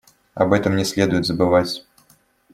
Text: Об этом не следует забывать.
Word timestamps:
Об 0.33 0.53
этом 0.53 0.77
не 0.77 0.83
следует 0.83 1.27
забывать. 1.27 1.85